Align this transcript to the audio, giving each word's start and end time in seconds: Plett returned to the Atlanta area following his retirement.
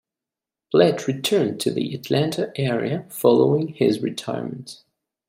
Plett 0.73 1.05
returned 1.07 1.59
to 1.59 1.69
the 1.71 1.93
Atlanta 1.93 2.51
area 2.55 3.05
following 3.11 3.67
his 3.67 4.01
retirement. 4.01 4.79